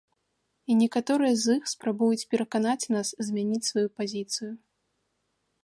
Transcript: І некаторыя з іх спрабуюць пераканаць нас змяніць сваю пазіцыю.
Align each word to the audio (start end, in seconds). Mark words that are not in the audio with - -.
І 0.69 0.77
некаторыя 0.83 1.33
з 1.41 1.45
іх 1.57 1.63
спрабуюць 1.73 2.25
пераканаць 2.33 2.89
нас 2.95 3.07
змяніць 3.29 3.63
сваю 3.69 3.87
пазіцыю. 4.01 4.51